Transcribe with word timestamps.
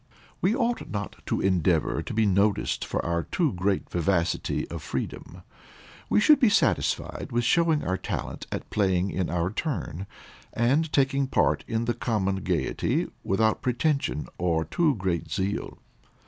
We 0.41 0.55
ought 0.55 0.89
not 0.89 1.17
to 1.27 1.41
endeavor 1.41 2.01
to 2.01 2.13
be 2.15 2.25
noticed 2.25 2.83
for 2.85 3.05
our 3.05 3.21
too 3.21 3.53
great 3.53 3.87
vivacity 3.87 4.65
or 4.71 4.79
freedom. 4.79 5.43
We 6.09 6.19
should 6.19 6.39
be 6.39 6.49
satisfied 6.49 7.31
with 7.31 7.43
showing 7.43 7.83
our 7.83 7.97
talent 7.97 8.47
at 8.51 8.71
playing 8.71 9.11
in 9.11 9.29
our 9.29 9.51
turn, 9.51 10.07
and 10.53 10.91
taking 10.91 11.27
part 11.27 11.63
in 11.67 11.85
the 11.85 11.93
common 11.93 12.37
gaiety, 12.37 13.11
without 13.23 13.61
pretension 13.61 14.27
or 14.39 14.65
too 14.65 14.95
great 14.95 15.29
zeal. 15.29 15.77